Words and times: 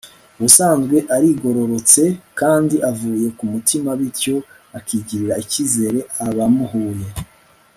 Ubusanzwe 0.37 0.97
arigororotse 1.15 2.03
kandi 2.39 2.75
avuye 2.91 3.27
ku 3.37 3.43
mutima 3.53 3.89
bityo 3.99 4.35
akigirira 4.77 5.33
ikizere 5.43 5.99
abamuhuye 6.25 7.07